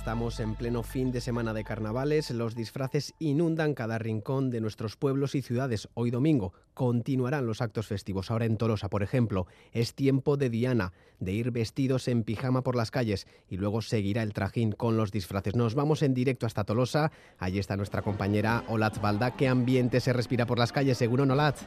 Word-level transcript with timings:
Estamos 0.00 0.40
en 0.40 0.54
pleno 0.54 0.82
fin 0.82 1.12
de 1.12 1.20
semana 1.20 1.52
de 1.52 1.62
carnavales, 1.62 2.30
los 2.30 2.54
disfraces 2.54 3.12
inundan 3.18 3.74
cada 3.74 3.98
rincón 3.98 4.48
de 4.48 4.62
nuestros 4.62 4.96
pueblos 4.96 5.34
y 5.34 5.42
ciudades. 5.42 5.90
Hoy 5.92 6.10
domingo 6.10 6.54
continuarán 6.72 7.46
los 7.46 7.60
actos 7.60 7.86
festivos. 7.86 8.30
Ahora 8.30 8.46
en 8.46 8.56
Tolosa, 8.56 8.88
por 8.88 9.02
ejemplo, 9.02 9.46
es 9.72 9.94
tiempo 9.94 10.38
de 10.38 10.48
Diana, 10.48 10.94
de 11.18 11.32
ir 11.32 11.50
vestidos 11.50 12.08
en 12.08 12.24
pijama 12.24 12.62
por 12.62 12.76
las 12.76 12.90
calles 12.90 13.26
y 13.50 13.58
luego 13.58 13.82
seguirá 13.82 14.22
el 14.22 14.32
trajín 14.32 14.72
con 14.72 14.96
los 14.96 15.12
disfraces. 15.12 15.54
Nos 15.54 15.74
vamos 15.74 16.00
en 16.00 16.14
directo 16.14 16.46
hasta 16.46 16.64
Tolosa. 16.64 17.12
Allí 17.38 17.58
está 17.58 17.76
nuestra 17.76 18.00
compañera 18.00 18.64
Olat 18.68 19.02
Balda. 19.02 19.32
¿Qué 19.32 19.48
ambiente 19.48 20.00
se 20.00 20.14
respira 20.14 20.46
por 20.46 20.58
las 20.58 20.72
calles, 20.72 20.96
según 20.96 21.30
Olat? 21.30 21.58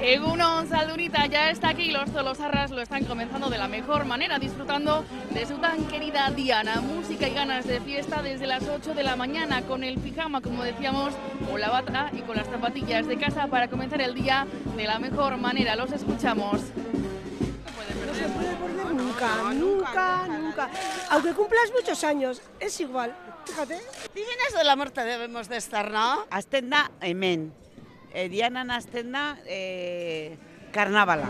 Egunon 0.00 0.68
Saldunita 0.68 1.24
ya 1.26 1.50
está 1.50 1.70
aquí, 1.70 1.90
los 1.90 2.10
tolosarras 2.10 2.70
lo 2.70 2.82
están 2.82 3.04
comenzando 3.04 3.48
de 3.48 3.58
la 3.58 3.68
mejor 3.68 4.04
manera, 4.04 4.38
disfrutando 4.38 5.04
de 5.32 5.46
su 5.46 5.56
tan 5.58 5.86
querida 5.86 6.30
Diana. 6.30 6.80
Música 6.80 7.28
y 7.28 7.30
ganas 7.46 7.66
de 7.66 7.78
fiesta 7.82 8.22
desde 8.22 8.46
las 8.46 8.66
8 8.66 8.94
de 8.94 9.02
la 9.02 9.16
mañana, 9.16 9.60
con 9.66 9.84
el 9.84 9.98
pijama, 9.98 10.40
como 10.40 10.64
decíamos, 10.64 11.12
con 11.46 11.60
la 11.60 11.68
bata 11.68 12.10
y 12.14 12.22
con 12.22 12.36
las 12.36 12.46
zapatillas 12.46 13.06
de 13.06 13.18
casa 13.18 13.48
para 13.48 13.68
comenzar 13.68 14.00
el 14.00 14.14
día 14.14 14.46
de 14.74 14.84
la 14.84 14.98
mejor 14.98 15.36
manera. 15.36 15.76
Los 15.76 15.92
escuchamos. 15.92 16.62
No 16.62 18.14
se 18.14 18.28
puede 18.28 18.56
perder 18.56 18.94
nunca, 18.94 19.52
nunca, 19.52 20.26
nunca. 20.26 20.70
Aunque 21.10 21.34
cumplas 21.34 21.70
muchos 21.78 22.02
años, 22.02 22.40
es 22.60 22.80
igual. 22.80 23.14
Fíjate. 23.44 23.78
Divinas 24.14 24.54
de 24.56 24.64
la 24.64 24.74
muerte 24.74 25.04
debemos 25.04 25.46
de 25.50 25.58
estar, 25.58 25.90
¿no? 25.90 26.24
Azten 26.30 26.70
da 26.70 26.92
hemen. 27.02 27.52
E, 28.14 28.30
dianan 28.30 28.70
azten 28.70 29.12
da 29.12 29.36
e, 29.44 30.38
karnabala. 30.72 31.28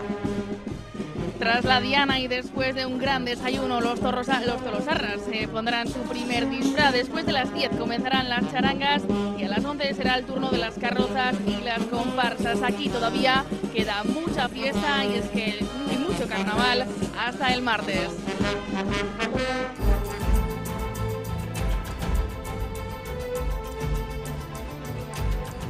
Tras 1.39 1.65
la 1.65 1.81
Diana 1.81 2.19
y 2.19 2.27
después 2.27 2.75
de 2.75 2.85
un 2.85 2.97
gran 2.97 3.25
desayuno, 3.25 3.81
los, 3.81 3.99
torrosa, 3.99 4.41
los 4.45 4.63
tolosarras 4.63 5.19
se 5.29 5.47
pondrán 5.47 5.87
su 5.87 5.99
primer 6.03 6.49
disfraz. 6.49 6.93
Después 6.93 7.25
de 7.25 7.33
las 7.33 7.53
10 7.53 7.75
comenzarán 7.77 8.29
las 8.29 8.49
charangas 8.51 9.03
y 9.37 9.43
a 9.43 9.49
las 9.49 9.63
11 9.63 9.93
será 9.93 10.15
el 10.15 10.25
turno 10.25 10.49
de 10.49 10.57
las 10.57 10.75
carrozas 10.75 11.35
y 11.45 11.63
las 11.63 11.79
comparsas. 11.83 12.61
Aquí 12.63 12.89
todavía 12.89 13.43
queda 13.73 14.03
mucha 14.03 14.47
fiesta 14.47 15.05
y 15.05 15.15
es 15.15 15.25
que 15.29 15.65
hay 15.89 15.97
mucho 15.97 16.27
carnaval 16.27 16.85
hasta 17.17 17.53
el 17.53 17.61
martes. 17.61 18.09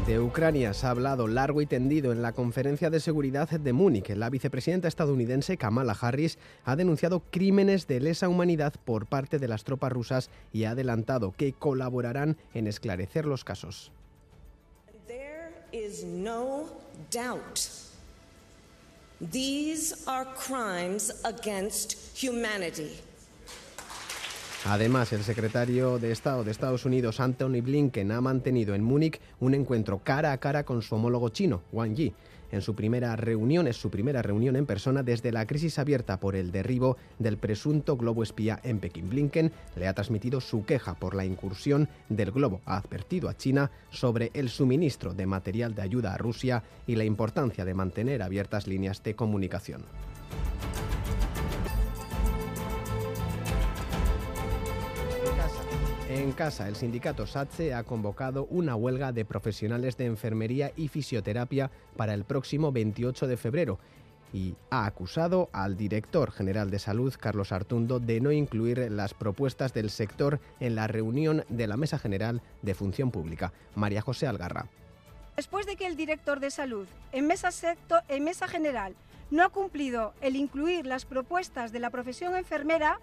De 0.05 0.19
Ucrania 0.19 0.71
se 0.75 0.85
ha 0.85 0.91
hablado 0.91 1.27
largo 1.27 1.63
y 1.63 1.65
tendido 1.65 2.11
en 2.11 2.21
la 2.21 2.31
conferencia 2.31 2.91
de 2.91 2.99
seguridad 2.99 3.49
de 3.49 3.73
Múnich. 3.73 4.09
La 4.09 4.29
vicepresidenta 4.29 4.87
estadounidense 4.87 5.57
Kamala 5.57 5.97
Harris 5.99 6.37
ha 6.63 6.75
denunciado 6.75 7.23
crímenes 7.31 7.87
de 7.87 7.99
lesa 7.99 8.29
humanidad 8.29 8.75
por 8.85 9.07
parte 9.07 9.39
de 9.39 9.47
las 9.47 9.63
tropas 9.63 9.91
rusas 9.91 10.29
y 10.53 10.65
ha 10.65 10.71
adelantado 10.71 11.31
que 11.31 11.53
colaborarán 11.53 12.37
en 12.53 12.67
esclarecer 12.67 13.25
los 13.25 13.43
casos. 13.43 13.91
There 15.07 15.51
is 15.71 16.03
no 16.03 16.67
doubt. 17.11 17.61
These 19.31 20.03
are 20.05 20.27
crimes 20.35 21.19
against 21.23 21.95
humanity. 22.15 23.01
Además, 24.67 25.13
el 25.13 25.21
secretario 25.21 25.99
de 25.99 26.11
Estado 26.11 26.43
de 26.43 26.49
Estados 26.49 26.85
Unidos, 26.85 27.19
Anthony 27.19 27.61
Blinken, 27.61 28.11
ha 28.11 28.19
mantenido 28.19 28.73
en 28.73 28.83
Múnich 28.83 29.21
un 29.39 29.53
encuentro 29.53 29.99
cara 29.99 30.31
a 30.31 30.39
cara 30.39 30.65
con 30.65 30.81
su 30.81 30.95
homólogo 30.95 31.29
chino, 31.29 31.61
Wang 31.71 31.93
Yi. 31.93 32.13
En 32.51 32.61
su 32.61 32.73
primera 32.73 33.15
reunión, 33.15 33.67
es 33.67 33.77
su 33.77 33.91
primera 33.91 34.23
reunión 34.23 34.55
en 34.55 34.65
persona 34.65 35.03
desde 35.03 35.31
la 35.31 35.45
crisis 35.45 35.77
abierta 35.77 36.19
por 36.19 36.35
el 36.35 36.51
derribo 36.51 36.97
del 37.19 37.37
presunto 37.37 37.95
globo 37.95 38.23
espía 38.23 38.59
en 38.63 38.79
Pekín. 38.79 39.07
Blinken 39.07 39.51
le 39.75 39.87
ha 39.87 39.93
transmitido 39.93 40.41
su 40.41 40.65
queja 40.65 40.95
por 40.95 41.13
la 41.13 41.25
incursión 41.25 41.87
del 42.09 42.31
globo. 42.31 42.61
Ha 42.65 42.77
advertido 42.77 43.29
a 43.29 43.37
China 43.37 43.69
sobre 43.91 44.31
el 44.33 44.49
suministro 44.49 45.13
de 45.13 45.27
material 45.27 45.75
de 45.75 45.83
ayuda 45.83 46.15
a 46.15 46.17
Rusia 46.17 46.63
y 46.87 46.95
la 46.95 47.03
importancia 47.03 47.65
de 47.65 47.73
mantener 47.75 48.23
abiertas 48.23 48.65
líneas 48.65 49.03
de 49.03 49.15
comunicación. 49.15 49.83
En 56.15 56.31
casa, 56.31 56.69
el 56.69 56.77
sindicato 56.77 57.27
SATSE 57.27 57.73
ha 57.73 57.83
convocado 57.83 58.45
una 58.45 58.77
huelga 58.77 59.11
de 59.11 59.25
profesionales 59.25 59.97
de 59.97 60.05
enfermería 60.05 60.71
y 60.77 60.87
fisioterapia 60.87 61.71
para 61.97 62.13
el 62.13 62.23
próximo 62.23 62.71
28 62.71 63.27
de 63.27 63.35
febrero 63.35 63.79
y 64.31 64.55
ha 64.69 64.85
acusado 64.85 65.49
al 65.51 65.75
director 65.75 66.31
general 66.31 66.71
de 66.71 66.79
salud, 66.79 67.13
Carlos 67.19 67.51
Artundo, 67.51 67.99
de 67.99 68.21
no 68.21 68.31
incluir 68.31 68.89
las 68.91 69.13
propuestas 69.13 69.73
del 69.73 69.89
sector 69.89 70.39
en 70.61 70.75
la 70.75 70.87
reunión 70.87 71.43
de 71.49 71.67
la 71.67 71.75
Mesa 71.75 71.99
General 71.99 72.41
de 72.61 72.75
Función 72.75 73.11
Pública. 73.11 73.51
María 73.75 74.01
José 74.01 74.25
Algarra. 74.25 74.69
Después 75.35 75.65
de 75.65 75.75
que 75.75 75.85
el 75.85 75.97
director 75.97 76.39
de 76.39 76.49
salud 76.49 76.87
en 77.11 77.27
mesa, 77.27 77.49
en 78.07 78.23
mesa 78.23 78.47
general 78.47 78.95
no 79.31 79.43
ha 79.43 79.49
cumplido 79.49 80.13
el 80.21 80.37
incluir 80.37 80.85
las 80.85 81.03
propuestas 81.03 81.73
de 81.73 81.79
la 81.79 81.89
profesión 81.89 82.37
enfermera, 82.37 83.01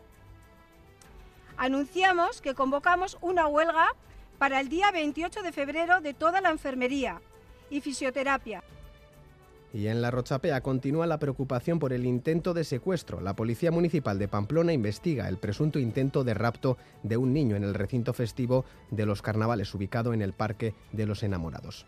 anunciamos 1.56 2.40
que 2.40 2.54
convocamos 2.54 3.18
una 3.20 3.46
huelga 3.46 3.94
para 4.38 4.60
el 4.60 4.68
día 4.68 4.90
28 4.90 5.42
de 5.42 5.52
febrero 5.52 6.00
de 6.00 6.14
toda 6.14 6.40
la 6.40 6.50
enfermería 6.50 7.20
y 7.70 7.80
fisioterapia. 7.80 8.62
Y 9.74 9.86
en 9.86 10.02
la 10.02 10.10
Rochapea 10.10 10.60
continúa 10.60 11.06
la 11.06 11.18
preocupación 11.18 11.78
por 11.78 11.94
el 11.94 12.04
intento 12.04 12.52
de 12.52 12.64
secuestro. 12.64 13.20
La 13.22 13.34
Policía 13.34 13.70
Municipal 13.70 14.18
de 14.18 14.28
Pamplona 14.28 14.74
investiga 14.74 15.28
el 15.28 15.38
presunto 15.38 15.78
intento 15.78 16.24
de 16.24 16.34
rapto 16.34 16.76
de 17.02 17.16
un 17.16 17.32
niño 17.32 17.56
en 17.56 17.64
el 17.64 17.72
recinto 17.72 18.12
festivo 18.12 18.66
de 18.90 19.06
los 19.06 19.22
carnavales 19.22 19.74
ubicado 19.74 20.12
en 20.12 20.20
el 20.20 20.34
Parque 20.34 20.74
de 20.92 21.06
los 21.06 21.22
Enamorados. 21.22 21.86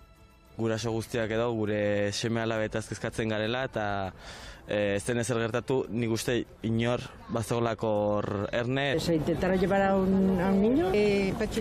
Guraso 0.56 0.92
guztiak 0.94 1.30
edo 1.34 1.48
gure 1.52 2.12
seme 2.12 2.40
alabetaz 2.44 2.84
kezkatzen 2.86 3.32
garela 3.32 3.64
eta 3.66 3.86
eh, 4.68 4.94
ez 4.96 5.02
den 5.06 5.18
ezer 5.18 5.40
gertatu 5.42 5.80
nik 5.90 6.12
uste 6.14 6.44
inor 6.62 7.02
bazolako 7.28 7.90
hor 8.14 8.28
erne. 8.52 9.00
Se 9.00 9.16
intentaron 9.16 9.58
llevar 9.58 9.82
a 9.82 9.96
un, 9.96 10.40
a 10.40 10.50
un 10.50 10.62
niño, 10.62 10.90
eh, 10.92 11.34
Pachi. 11.38 11.60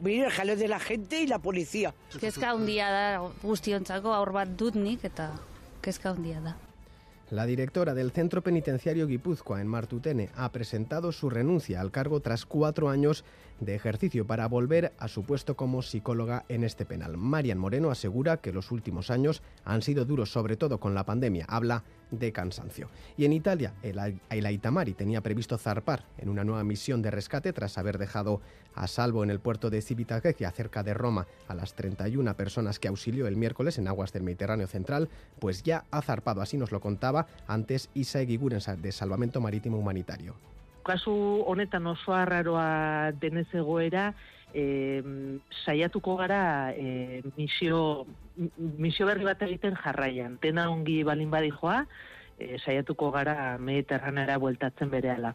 Vinieron 0.00 0.30
el 0.30 0.36
jaleo 0.36 0.56
de 0.56 0.68
la 0.68 0.80
gente 0.80 1.20
y 1.20 1.26
la 1.26 1.38
policía. 1.38 1.92
Kezka 2.20 2.50
handia 2.50 2.88
da 2.88 3.04
guztiontzako 3.42 4.14
aur 4.16 4.32
bat 4.32 4.48
dut 4.48 4.74
nik 4.74 5.04
eta 5.04 5.28
kezka 5.84 6.14
handia 6.14 6.40
da. 6.40 6.56
La 7.30 7.46
directora 7.46 7.94
del 7.94 8.10
Centro 8.10 8.42
Penitenciario 8.42 9.06
Guipúzcoa 9.06 9.60
en 9.60 9.68
Martutene 9.68 10.30
ha 10.34 10.50
presentado 10.50 11.12
su 11.12 11.30
renuncia 11.30 11.80
al 11.80 11.92
cargo 11.92 12.18
tras 12.18 12.44
cuatro 12.44 12.90
años 12.90 13.24
de 13.60 13.76
ejercicio 13.76 14.26
para 14.26 14.48
volver 14.48 14.92
a 14.98 15.06
su 15.06 15.22
puesto 15.22 15.54
como 15.54 15.80
psicóloga 15.82 16.44
en 16.48 16.64
este 16.64 16.84
penal. 16.84 17.16
Marian 17.16 17.56
Moreno 17.56 17.92
asegura 17.92 18.38
que 18.38 18.52
los 18.52 18.72
últimos 18.72 19.12
años 19.12 19.44
han 19.64 19.82
sido 19.82 20.04
duros, 20.04 20.32
sobre 20.32 20.56
todo 20.56 20.80
con 20.80 20.92
la 20.92 21.04
pandemia. 21.04 21.46
Habla 21.48 21.84
de 22.10 22.32
cansancio. 22.32 22.88
Y 23.16 23.24
en 23.24 23.32
Italia, 23.32 23.74
el, 23.82 23.98
el 24.30 24.46
Aitamari 24.46 24.94
tenía 24.94 25.20
previsto 25.20 25.58
zarpar 25.58 26.04
en 26.18 26.28
una 26.28 26.44
nueva 26.44 26.64
misión 26.64 27.02
de 27.02 27.10
rescate 27.10 27.52
tras 27.52 27.78
haber 27.78 27.98
dejado 27.98 28.40
a 28.74 28.86
salvo 28.86 29.24
en 29.24 29.30
el 29.30 29.40
puerto 29.40 29.70
de 29.70 29.82
Civitavecchia, 29.82 30.50
cerca 30.50 30.82
de 30.82 30.94
Roma, 30.94 31.26
a 31.48 31.54
las 31.54 31.74
31 31.74 32.34
personas 32.34 32.78
que 32.78 32.88
auxilió 32.88 33.26
el 33.26 33.36
miércoles 33.36 33.78
en 33.78 33.88
aguas 33.88 34.12
del 34.12 34.22
Mediterráneo 34.22 34.66
Central, 34.66 35.08
pues 35.38 35.62
ya 35.62 35.84
ha 35.90 36.02
zarpado, 36.02 36.40
así 36.40 36.56
nos 36.56 36.72
lo 36.72 36.80
contaba 36.80 37.26
antes 37.46 37.90
Isa 37.94 38.20
Egiguren 38.20 38.60
de 38.78 38.92
Salvamento 38.92 39.40
Marítimo 39.40 39.78
Humanitario. 39.78 40.34
Honetan 41.06 41.86
oso 41.86 42.12
arraroa 42.12 43.12
denez 43.12 43.52
egoera, 43.54 44.14
e, 44.54 45.02
saiatuko 45.64 46.16
gara 46.16 46.72
e, 46.76 47.22
misio, 47.36 48.06
misio 48.56 49.06
berri 49.06 49.24
bat 49.24 49.42
egiten 49.42 49.76
jarraian. 49.76 50.38
Tena 50.42 50.70
ongi 50.70 51.02
balin 51.04 51.30
badijoa, 51.30 51.84
e, 52.38 52.58
saiatuko 52.58 53.10
gara 53.14 53.56
mediterranera 53.58 54.38
bueltatzen 54.38 54.90
berehala. 54.90 55.34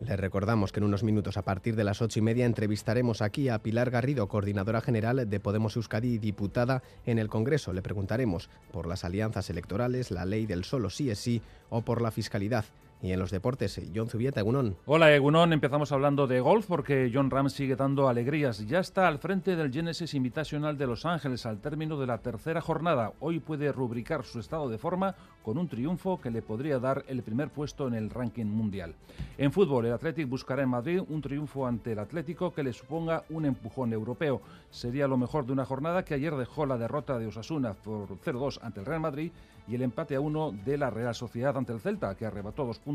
Les 0.00 0.18
recordamos 0.18 0.72
que 0.72 0.80
en 0.80 0.84
unos 0.84 1.02
minutos, 1.02 1.36
a 1.36 1.42
partir 1.42 1.76
de 1.76 1.84
las 1.84 2.00
ocho 2.00 2.20
y 2.20 2.22
media, 2.22 2.46
entrevistaremos 2.46 3.20
aquí 3.20 3.50
a 3.50 3.58
Pilar 3.58 3.90
Garrido, 3.90 4.28
coordinadora 4.28 4.80
general 4.80 5.28
de 5.28 5.40
Podemos 5.40 5.76
Euskadi 5.76 6.14
y 6.14 6.18
diputada 6.18 6.82
en 7.04 7.18
el 7.18 7.28
Congreso. 7.28 7.74
Le 7.74 7.82
preguntaremos 7.82 8.48
por 8.72 8.86
las 8.86 9.04
alianzas 9.04 9.50
electorales, 9.50 10.10
la 10.10 10.24
ley 10.24 10.46
del 10.46 10.64
solo 10.64 10.88
sí 10.88 11.10
es 11.10 11.18
sí 11.18 11.42
o 11.68 11.82
por 11.82 12.00
la 12.00 12.10
fiscalidad. 12.10 12.64
Y 13.02 13.12
en 13.12 13.18
los 13.18 13.30
deportes, 13.30 13.80
John 13.94 14.08
Zubieta, 14.08 14.40
Egunon. 14.40 14.76
Hola 14.84 15.14
Egunon, 15.14 15.54
empezamos 15.54 15.90
hablando 15.90 16.26
de 16.26 16.40
golf 16.40 16.66
porque 16.66 17.10
John 17.12 17.30
Ram 17.30 17.48
sigue 17.48 17.74
dando 17.74 18.08
alegrías. 18.08 18.66
Ya 18.66 18.80
está 18.80 19.08
al 19.08 19.18
frente 19.18 19.56
del 19.56 19.72
Genesis 19.72 20.12
Invitational 20.12 20.76
de 20.76 20.86
Los 20.86 21.06
Ángeles 21.06 21.46
al 21.46 21.60
término 21.60 21.98
de 21.98 22.06
la 22.06 22.18
tercera 22.18 22.60
jornada. 22.60 23.14
Hoy 23.20 23.40
puede 23.40 23.72
rubricar 23.72 24.24
su 24.24 24.38
estado 24.38 24.68
de 24.68 24.76
forma 24.76 25.14
con 25.42 25.56
un 25.56 25.66
triunfo 25.66 26.20
que 26.20 26.30
le 26.30 26.42
podría 26.42 26.78
dar 26.78 27.02
el 27.08 27.22
primer 27.22 27.48
puesto 27.48 27.88
en 27.88 27.94
el 27.94 28.10
ranking 28.10 28.44
mundial. 28.44 28.94
En 29.38 29.50
fútbol, 29.50 29.86
el 29.86 29.94
Athletic 29.94 30.28
buscará 30.28 30.62
en 30.62 30.68
Madrid 30.68 31.00
un 31.08 31.22
triunfo 31.22 31.66
ante 31.66 31.92
el 31.92 32.00
Atlético 32.00 32.52
que 32.52 32.62
le 32.62 32.74
suponga 32.74 33.24
un 33.30 33.46
empujón 33.46 33.94
europeo. 33.94 34.42
Sería 34.68 35.08
lo 35.08 35.16
mejor 35.16 35.46
de 35.46 35.52
una 35.52 35.64
jornada 35.64 36.04
que 36.04 36.12
ayer 36.12 36.34
dejó 36.34 36.66
la 36.66 36.76
derrota 36.76 37.18
de 37.18 37.28
Osasuna 37.28 37.72
por 37.72 38.08
0-2 38.20 38.58
ante 38.60 38.80
el 38.80 38.86
Real 38.86 39.00
Madrid 39.00 39.32
y 39.66 39.76
el 39.76 39.82
empate 39.82 40.16
a 40.16 40.20
uno 40.20 40.52
de 40.64 40.76
la 40.76 40.90
Real 40.90 41.14
Sociedad 41.14 41.56
ante 41.56 41.72
el 41.72 41.80
Celta, 41.80 42.16
que 42.16 42.26
arrebató 42.26 42.66
dos 42.66 42.78
puntos 42.78 42.89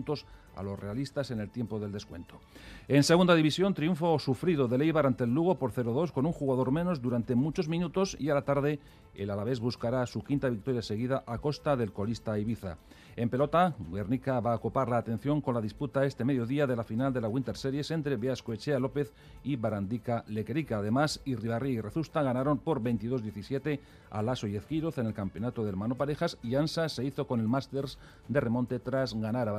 a 0.55 0.63
los 0.63 0.79
realistas 0.79 1.31
en 1.31 1.39
el 1.39 1.49
tiempo 1.49 1.79
del 1.79 1.91
descuento. 1.91 2.39
En 2.87 3.03
segunda 3.03 3.35
división, 3.35 3.73
triunfo 3.73 4.17
sufrido 4.19 4.67
de 4.67 4.77
Leibar 4.77 5.05
ante 5.05 5.23
el 5.23 5.33
Lugo 5.33 5.55
por 5.55 5.71
0-2 5.71 6.11
con 6.11 6.25
un 6.25 6.33
jugador 6.33 6.71
menos 6.71 7.01
durante 7.01 7.35
muchos 7.35 7.67
minutos 7.67 8.15
y 8.19 8.29
a 8.29 8.35
la 8.35 8.43
tarde 8.43 8.79
el 9.15 9.29
Alavés 9.29 9.59
buscará 9.59 10.05
su 10.05 10.23
quinta 10.23 10.49
victoria 10.49 10.81
seguida 10.81 11.23
a 11.25 11.37
costa 11.37 11.75
del 11.75 11.93
colista 11.93 12.37
Ibiza. 12.37 12.77
En 13.17 13.29
pelota, 13.29 13.73
Guernica 13.91 14.41
va 14.41 14.53
a 14.53 14.57
copar 14.57 14.89
la 14.89 14.97
atención 14.97 15.39
con 15.39 15.53
la 15.55 15.61
disputa 15.61 16.05
este 16.05 16.25
mediodía 16.25 16.67
de 16.67 16.75
la 16.75 16.83
final 16.83 17.13
de 17.13 17.21
la 17.21 17.29
Winter 17.29 17.55
Series 17.55 17.91
entre 17.91 18.17
Beascoechea 18.17 18.77
López 18.77 19.13
y 19.41 19.55
Barandica 19.55 20.25
Lequerica. 20.27 20.79
Además, 20.79 21.21
Irribarri 21.23 21.71
y 21.71 21.81
Rezusta 21.81 22.23
ganaron 22.23 22.57
por 22.57 22.81
22-17 22.81 23.79
a 24.09 24.21
Lasso 24.21 24.47
y 24.47 24.57
Ezquiroz 24.57 24.97
en 24.97 25.07
el 25.07 25.13
campeonato 25.13 25.63
de 25.63 25.69
hermano 25.69 25.95
parejas 25.95 26.37
y 26.43 26.55
Ansa 26.55 26.89
se 26.89 27.05
hizo 27.05 27.25
con 27.25 27.39
el 27.39 27.47
Masters 27.47 27.97
de 28.27 28.39
remonte 28.41 28.79
tras 28.79 29.13
ganar 29.13 29.47
a 29.47 29.53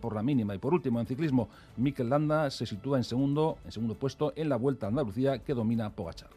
Por 0.00 0.14
la 0.14 0.22
mínima. 0.22 0.54
Y 0.54 0.58
por 0.58 0.74
último, 0.74 1.00
en 1.00 1.06
ciclismo, 1.06 1.48
Mikel 1.76 2.08
Landa 2.10 2.50
se 2.50 2.66
sitúa 2.66 2.98
en 2.98 3.04
segundo, 3.04 3.58
en 3.64 3.72
segundo 3.72 3.94
puesto 3.94 4.32
en 4.36 4.48
la 4.48 4.56
Vuelta 4.56 4.86
a 4.86 4.88
Andalucía 4.88 5.38
que 5.38 5.54
domina 5.54 5.90
Pogachar. 5.90 6.28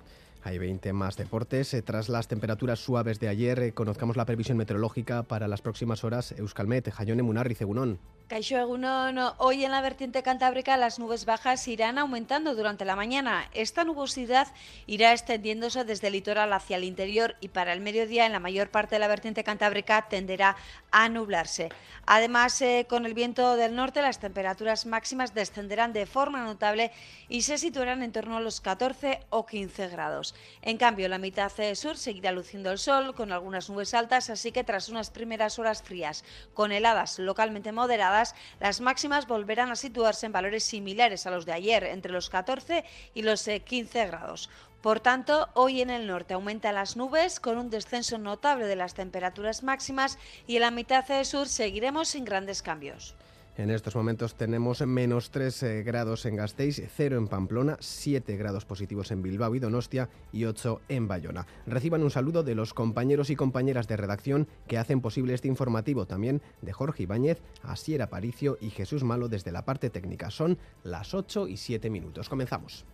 Hay 0.45 0.57
20 0.57 0.91
más 0.91 1.15
deportes. 1.15 1.73
Eh, 1.73 1.81
tras 1.81 2.09
las 2.09 2.27
temperaturas 2.27 2.79
suaves 2.79 3.19
de 3.19 3.29
ayer, 3.29 3.59
eh, 3.59 3.73
conozcamos 3.73 4.17
la 4.17 4.25
previsión 4.25 4.57
meteorológica 4.57 5.23
para 5.23 5.47
las 5.47 5.61
próximas 5.61 6.03
horas. 6.03 6.33
Euskalmet, 6.33 6.91
Jayone 6.91 7.23
Munarri, 7.23 7.55
Cegunón. 7.55 7.99
Caixo 8.27 8.57
Egunon, 8.57 9.19
hoy 9.37 9.65
en 9.65 9.71
la 9.71 9.81
vertiente 9.81 10.23
cantábrica 10.23 10.77
las 10.77 10.97
nubes 10.97 11.25
bajas 11.25 11.67
irán 11.67 11.97
aumentando 11.97 12.55
durante 12.55 12.85
la 12.85 12.95
mañana. 12.95 13.49
Esta 13.53 13.83
nubosidad 13.83 14.47
irá 14.87 15.11
extendiéndose 15.11 15.83
desde 15.83 16.07
el 16.07 16.13
litoral 16.13 16.51
hacia 16.53 16.77
el 16.77 16.85
interior 16.85 17.35
y 17.41 17.49
para 17.49 17.73
el 17.73 17.81
mediodía 17.81 18.25
en 18.25 18.31
la 18.31 18.39
mayor 18.39 18.69
parte 18.69 18.95
de 18.95 18.99
la 18.99 19.09
vertiente 19.09 19.43
cantábrica 19.43 20.07
tenderá 20.09 20.55
a 20.89 21.09
nublarse. 21.09 21.69
Además, 22.05 22.59
eh, 22.61 22.87
con 22.89 23.05
el 23.05 23.13
viento 23.13 23.55
del 23.55 23.75
norte 23.75 24.01
las 24.01 24.19
temperaturas 24.19 24.85
máximas 24.85 25.33
descenderán 25.33 25.93
de 25.93 26.05
forma 26.05 26.43
notable 26.43 26.91
y 27.27 27.41
se 27.41 27.57
situarán 27.57 28.03
en 28.03 28.13
torno 28.13 28.37
a 28.37 28.41
los 28.41 28.61
14 28.61 29.19
o 29.29 29.45
15 29.45 29.89
grados. 29.89 30.32
En 30.61 30.77
cambio, 30.77 31.07
la 31.09 31.17
mitad 31.17 31.51
sur 31.75 31.97
seguirá 31.97 32.31
luciendo 32.31 32.71
el 32.71 32.77
sol 32.77 33.13
con 33.15 33.31
algunas 33.31 33.69
nubes 33.69 33.93
altas, 33.93 34.29
así 34.29 34.51
que 34.51 34.63
tras 34.63 34.89
unas 34.89 35.09
primeras 35.09 35.59
horas 35.59 35.83
frías 35.83 36.23
con 36.53 36.71
heladas 36.71 37.19
localmente 37.19 37.71
moderadas, 37.71 38.35
las 38.59 38.81
máximas 38.81 39.27
volverán 39.27 39.71
a 39.71 39.75
situarse 39.75 40.25
en 40.25 40.31
valores 40.31 40.63
similares 40.63 41.25
a 41.25 41.31
los 41.31 41.45
de 41.45 41.53
ayer, 41.53 41.83
entre 41.83 42.11
los 42.11 42.29
14 42.29 42.83
y 43.13 43.21
los 43.21 43.43
15 43.43 44.01
eh, 44.01 44.07
grados. 44.07 44.49
Por 44.81 44.99
tanto, 44.99 45.47
hoy 45.53 45.79
en 45.79 45.89
el 45.89 46.07
norte 46.07 46.33
aumentan 46.33 46.75
las 46.75 46.97
nubes 46.97 47.39
con 47.39 47.57
un 47.57 47.69
descenso 47.69 48.17
notable 48.17 48.65
de 48.65 48.75
las 48.75 48.93
temperaturas 48.93 49.63
máximas 49.63 50.17
y 50.45 50.57
en 50.57 50.61
la 50.63 50.71
mitad 50.71 51.05
sur 51.23 51.47
seguiremos 51.47 52.09
sin 52.09 52.25
grandes 52.25 52.61
cambios. 52.61 53.15
En 53.55 53.69
estos 53.69 53.95
momentos 53.95 54.33
tenemos 54.33 54.81
menos 54.81 55.29
3 55.29 55.63
eh, 55.63 55.83
grados 55.83 56.25
en 56.25 56.35
Gasteiz, 56.37 56.81
0 56.95 57.17
en 57.17 57.27
Pamplona, 57.27 57.77
7 57.79 58.35
grados 58.35 58.65
positivos 58.65 59.11
en 59.11 59.21
Bilbao 59.21 59.53
y 59.53 59.59
Donostia 59.59 60.09
y 60.31 60.45
8 60.45 60.81
en 60.89 61.07
Bayona. 61.07 61.45
Reciban 61.67 62.01
un 62.01 62.09
saludo 62.09 62.41
de 62.41 62.55
los 62.55 62.73
compañeros 62.73 63.29
y 63.29 63.35
compañeras 63.35 63.87
de 63.87 63.97
redacción 63.97 64.47
que 64.67 64.79
hacen 64.79 65.01
posible 65.01 65.35
este 65.35 65.49
informativo, 65.49 66.07
también 66.07 66.41
de 66.63 66.73
Jorge 66.73 67.03
Ibáñez, 67.03 67.43
Asier 67.61 68.01
Aparicio 68.01 68.57
y 68.59 68.71
Jesús 68.71 69.03
Malo 69.03 69.29
desde 69.29 69.51
la 69.51 69.65
parte 69.65 69.91
técnica. 69.91 70.31
Son 70.31 70.57
las 70.83 71.13
8 71.13 71.47
y 71.47 71.57
7 71.57 71.91
minutos. 71.91 72.29
Comenzamos. 72.29 72.85